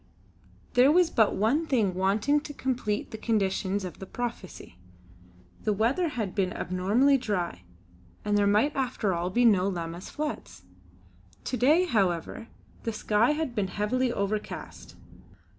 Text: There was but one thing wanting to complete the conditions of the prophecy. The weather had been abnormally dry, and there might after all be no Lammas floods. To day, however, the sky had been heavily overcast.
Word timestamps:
There 0.73 0.91
was 0.91 1.11
but 1.11 1.35
one 1.35 1.67
thing 1.67 1.93
wanting 1.93 2.39
to 2.41 2.55
complete 2.55 3.11
the 3.11 3.19
conditions 3.19 3.85
of 3.85 3.99
the 3.99 4.07
prophecy. 4.07 4.79
The 5.63 5.73
weather 5.73 6.07
had 6.07 6.33
been 6.33 6.53
abnormally 6.53 7.19
dry, 7.19 7.61
and 8.25 8.35
there 8.35 8.47
might 8.47 8.75
after 8.75 9.13
all 9.13 9.29
be 9.29 9.45
no 9.45 9.69
Lammas 9.69 10.09
floods. 10.09 10.63
To 11.43 11.55
day, 11.55 11.85
however, 11.85 12.47
the 12.81 12.93
sky 12.93 13.33
had 13.33 13.53
been 13.53 13.67
heavily 13.67 14.11
overcast. 14.11 14.95